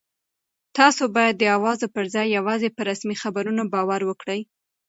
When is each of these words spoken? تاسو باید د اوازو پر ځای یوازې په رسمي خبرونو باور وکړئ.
تاسو 0.77 1.03
باید 1.15 1.35
د 1.37 1.43
اوازو 1.57 1.87
پر 1.95 2.05
ځای 2.13 2.27
یوازې 2.37 2.69
په 2.75 2.81
رسمي 2.89 3.15
خبرونو 3.23 3.61
باور 3.73 4.01
وکړئ. 4.05 4.41